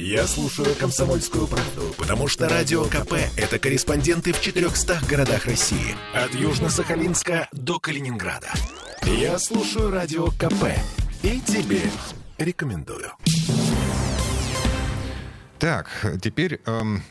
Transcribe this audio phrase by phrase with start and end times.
[0.00, 5.96] Я слушаю «Комсомольскую правду», потому что «Радио КП»— это корреспонденты в 400 городах России.
[6.14, 8.46] От Южно-Сахалинска до Калининграда.
[9.02, 10.66] Я слушаю «Радио КП»
[11.24, 11.80] и тебе
[12.38, 13.10] рекомендую.
[15.58, 15.90] Так,
[16.22, 17.02] теперь эм,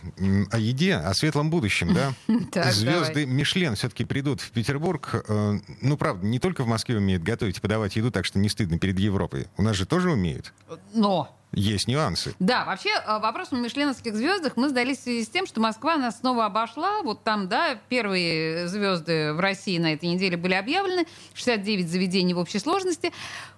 [0.50, 2.14] о еде, о светлом будущем, да?
[2.54, 3.26] Так, Звезды давай.
[3.26, 5.26] Мишлен все-таки придут в Петербург.
[5.28, 8.48] Э, ну, правда, не только в Москве умеют готовить и подавать еду, так что не
[8.48, 9.48] стыдно перед Европой.
[9.58, 10.54] У нас же тоже умеют.
[10.94, 12.36] Но Есть нюансы.
[12.40, 15.98] Да, вообще э, вопрос о мишленовских звездах мы сдались в связи с тем, что Москва
[15.98, 17.02] нас снова обошла.
[17.02, 21.06] Вот там, да, первые звезды в России на этой неделе были объявлены.
[21.34, 23.12] 69 заведений в общей сложности.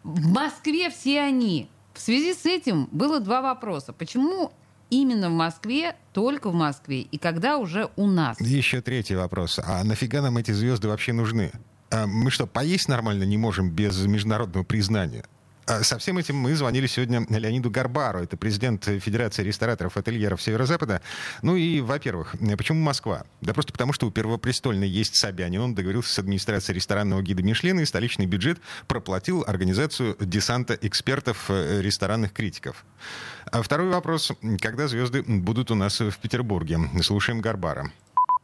[0.03, 1.69] В Москве все они.
[1.93, 3.91] В связи с этим было два вопроса.
[3.91, 4.53] Почему
[4.89, 8.39] именно в Москве, только в Москве, и когда уже у нас?
[8.39, 9.59] Еще третий вопрос.
[9.63, 11.51] А нафига нам эти звезды вообще нужны?
[11.91, 15.25] А мы что, поесть нормально не можем без международного признания?
[15.69, 20.41] А Со всем этим мы звонили сегодня Леониду Гарбару, это президент Федерации рестораторов и ательеров
[20.41, 20.99] Северо-Запада.
[21.43, 23.23] Ну и, во-первых, почему Москва?
[23.41, 25.61] Да просто потому, что у Первопрестольной есть Собянин.
[25.61, 31.81] Он договорился с администрацией ресторанного гида Мишлена, и столичный бюджет проплатил организацию десанта экспертов э,
[31.83, 32.83] ресторанных критиков.
[33.51, 34.31] А второй вопрос.
[34.59, 36.79] Когда звезды будут у нас в Петербурге?
[37.03, 37.91] Слушаем Гарбара.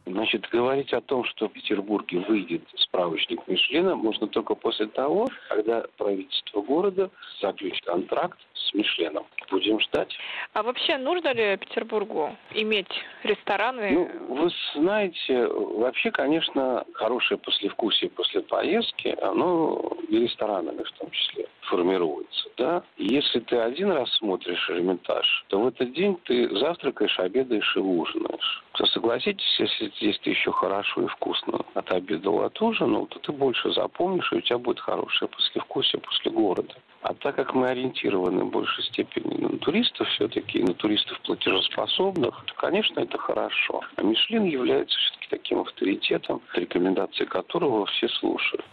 [0.06, 5.84] Значит, говорить о том, что в Петербурге выйдет справочник Мишлена, можно только после того, когда
[5.96, 9.26] правительство города заключит контракт с Мишленом.
[9.50, 10.16] Будем ждать.
[10.54, 12.90] А вообще нужно ли Петербургу иметь
[13.22, 13.90] рестораны?
[13.90, 21.46] Ну, вы знаете, вообще, конечно, хорошее послевкусие после поездки, оно и ресторанами в том числе
[21.62, 22.82] формируется, да.
[22.96, 28.64] Если ты один раз смотришь Эрмитаж, то в этот день ты завтракаешь, обедаешь и ужинаешь.
[28.72, 34.32] То согласитесь, если здесь ты еще хорошо и вкусно отобедал, отужинал, то ты больше запомнишь,
[34.32, 36.74] и у тебя будет хорошее послевкусие после города.
[37.08, 42.54] А так как мы ориентированы в большей степени на туристов все-таки, на туристов платежеспособных, то,
[42.54, 43.80] конечно, это хорошо.
[43.94, 48.66] А Мишлен является все-таки таким авторитетом, рекомендации которого все слушают.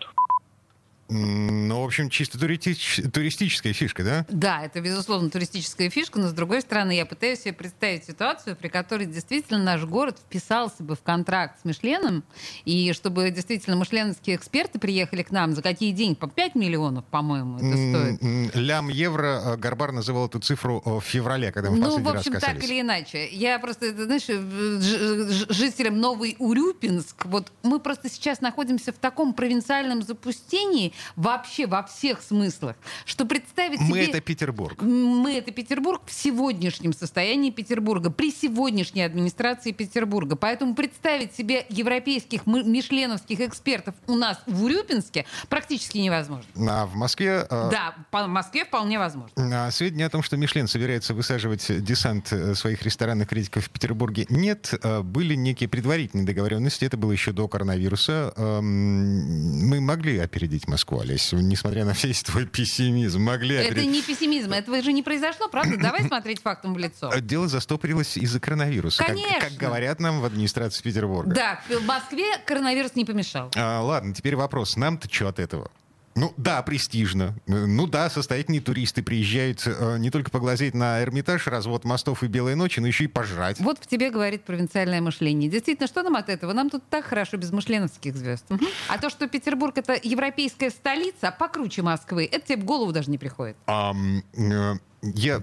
[1.14, 4.26] Ну, в общем, чисто туристич- туристическая фишка, да?
[4.30, 8.68] Да, это, безусловно, туристическая фишка, но, с другой стороны, я пытаюсь себе представить ситуацию, при
[8.68, 12.24] которой действительно наш город вписался бы в контракт с Мишленом,
[12.66, 16.16] и чтобы действительно мишленовские эксперты приехали к нам, за какие деньги?
[16.16, 18.56] По 5 миллионов, по-моему, это стоит.
[18.56, 19.42] Лям евро.
[19.46, 22.64] э, Гарбар называл эту цифру э, в феврале, когда мы Ну, в общем, раз так
[22.64, 23.28] или иначе.
[23.30, 24.40] Я просто, знаешь, э,
[24.82, 31.84] ж- жителям Новый Урюпинск, вот мы просто сейчас находимся в таком провинциальном запустении вообще во
[31.84, 32.76] всех смыслах,
[33.06, 34.06] что представить Мы себе...
[34.08, 34.82] это Петербург.
[34.82, 40.36] Мы это Петербург в сегодняшнем состоянии Петербурга, при сегодняшней администрации Петербурга.
[40.36, 46.46] Поэтому представить себе европейских мы- мишленовских экспертов у нас в Урюпинске практически невозможно.
[46.70, 47.46] А в Москве...
[47.50, 49.32] э, Да, по Москве вполне возможно.
[49.36, 54.26] а Сведения о том, что Мишлен собирается высаживать десант э, своих ресторанных критиков в Петербурге,
[54.30, 54.74] нет.
[54.84, 56.86] Э, Были некие предварительные договоренности.
[56.86, 58.34] Это было еще до коронавируса.
[58.38, 63.22] Эм, Мы могли опередить Москву, Олесь, несмотря на весь твой пессимизм.
[63.22, 63.92] Могли Это опередить.
[63.92, 65.78] не пессимизм, этого же не произошло, правда?
[65.78, 67.12] Давай смотреть фактом в лицо.
[67.14, 69.40] Э, Дело застопорилось из-за коронавируса, как- Конечно.
[69.42, 71.34] как говорят нам в администрации Петербурга.
[71.34, 73.52] Да, в Москве коронавирус не помешал.
[73.56, 74.76] А, ладно, теперь вопрос.
[74.76, 75.72] Нам-то что от этого?
[76.16, 77.36] Ну да, престижно.
[77.48, 82.28] Э, Ну да, состоятельные туристы приезжают э, не только поглазеть на Эрмитаж, развод мостов и
[82.28, 83.60] белые ночи, но еще и пожрать.
[83.60, 85.50] Вот в тебе говорит провинциальное мышление.
[85.50, 86.54] Действительно, что нам от этого?
[86.54, 88.46] Нам тут так хорошо без мышленовских звезд.
[88.50, 88.68] Мгм.
[88.90, 93.18] А то, что Петербург это европейская столица, покруче Москвы, это тебе в голову даже не
[93.18, 93.58] приходит.
[93.66, 95.42] Ам, э, я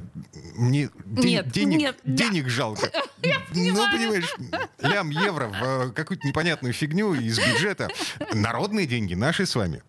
[0.57, 2.13] мне де- Нет, денег, нет, да.
[2.25, 2.91] денег жалко.
[3.53, 4.35] Ну, понимаешь,
[4.81, 7.89] лям евро в какую-то непонятную фигню из бюджета.
[8.33, 9.83] Народные деньги, наши с вами.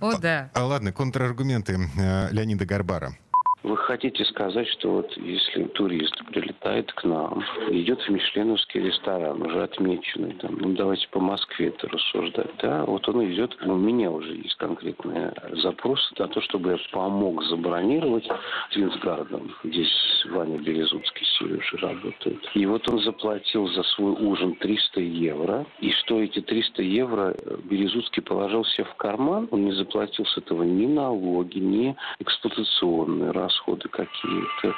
[0.00, 0.50] О, да.
[0.54, 3.16] А, ладно, контраргументы э, Леонида Гарбара.
[3.62, 9.62] Вы хотите сказать, что вот если турист прилетает к нам, идет в мишленовский ресторан, уже
[9.62, 14.10] отмеченный, там, ну давайте по Москве это рассуждать, да, вот он идет, ну, у меня
[14.10, 15.30] уже есть конкретный
[15.62, 18.28] запрос на то, чтобы я помог забронировать
[18.70, 19.54] с Винсгардом.
[19.62, 19.92] Здесь
[20.30, 22.40] Ваня Березуцкий с Сережей работает.
[22.54, 28.22] И вот он заплатил за свой ужин 300 евро, и что эти 300 евро Березуцкий
[28.22, 33.51] положил себе в карман, он не заплатил с этого ни налоги, ни эксплуатационные расходы
[33.88, 34.74] какие-то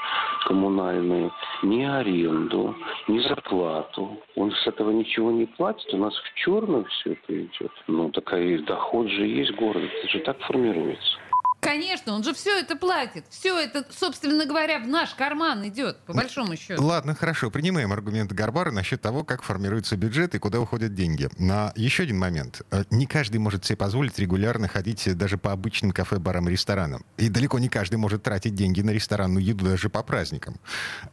[0.46, 1.30] коммунальные,
[1.62, 2.74] ни аренду,
[3.08, 4.18] ни зарплату.
[4.36, 7.72] Он с этого ничего не платит, у нас в черную все это идет.
[7.86, 11.18] Ну, такая доход же есть город, это же так формируется.
[11.64, 13.24] Конечно, он же все это платит.
[13.30, 16.82] Все это, собственно говоря, в наш карман идет, по большому счету.
[16.82, 21.28] Ладно, хорошо, принимаем аргумент Гарбара насчет того, как формируется бюджет и куда уходят деньги.
[21.38, 22.62] На еще один момент.
[22.70, 27.04] Э, не каждый может себе позволить регулярно ходить даже по обычным кафе, барам и ресторанам.
[27.16, 30.60] И далеко не каждый может тратить деньги на ресторанную еду даже по праздникам.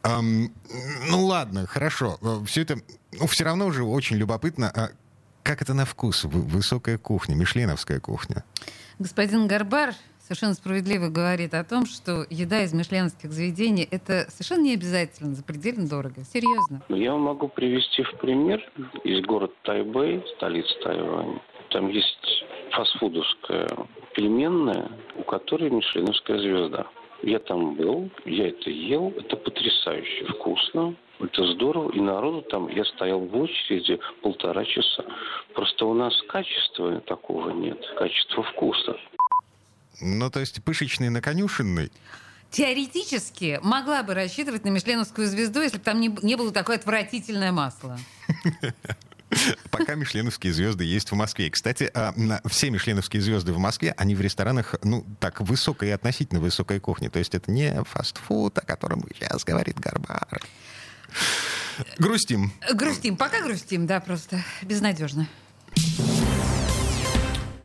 [0.02, 0.52] Эм,
[1.08, 2.18] ну ладно, хорошо.
[2.20, 2.78] Э, все это,
[3.12, 4.70] ну, все равно уже очень любопытно.
[4.70, 4.90] А
[5.42, 6.24] как это на вкус?
[6.24, 8.44] Высокая кухня, мишленовская кухня.
[8.98, 9.94] Господин Гарбар
[10.32, 15.86] совершенно справедливо говорит о том, что еда из мишленовских заведений это совершенно не обязательно, запредельно
[15.86, 16.24] дорого.
[16.24, 16.82] Серьезно.
[16.88, 18.62] Я могу привести в пример
[19.04, 21.42] из города Тайбэй, столицы Тайваня.
[21.68, 23.68] Там есть фастфудовская
[24.14, 26.86] пельменная, у которой мишленовская звезда.
[27.22, 32.84] Я там был, я это ел, это потрясающе вкусно, это здорово, и народу там, я
[32.84, 35.04] стоял в очереди полтора часа.
[35.54, 38.96] Просто у нас качества такого нет, качества вкуса.
[40.00, 41.92] Ну, то есть пышечный на конюшенной?
[42.50, 47.50] Теоретически могла бы рассчитывать на Мишленовскую звезду, если бы там не, не было такое отвратительное
[47.50, 47.98] масло.
[49.70, 51.50] Пока мишленовские звезды есть в Москве.
[51.50, 52.14] Кстати, а,
[52.46, 57.08] все мишленовские звезды в Москве, они в ресторанах, ну, так, высокой и относительно высокой кухни.
[57.08, 60.42] То есть это не фастфуд, о котором сейчас говорит Гарбар.
[61.98, 62.52] Грустим.
[62.74, 63.16] Грустим.
[63.16, 65.26] Пока грустим, да, просто безнадежно.